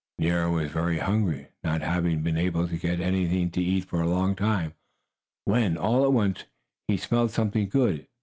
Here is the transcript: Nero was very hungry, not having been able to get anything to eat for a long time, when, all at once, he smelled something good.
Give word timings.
Nero 0.17 0.51
was 0.55 0.71
very 0.71 0.97
hungry, 0.97 1.49
not 1.63 1.81
having 1.81 2.23
been 2.23 2.35
able 2.35 2.67
to 2.67 2.75
get 2.75 2.99
anything 2.99 3.51
to 3.51 3.61
eat 3.63 3.85
for 3.85 4.01
a 4.01 4.09
long 4.09 4.35
time, 4.35 4.73
when, 5.45 5.77
all 5.77 6.03
at 6.03 6.11
once, 6.11 6.45
he 6.87 6.97
smelled 6.97 7.29
something 7.29 7.69
good. 7.69 8.07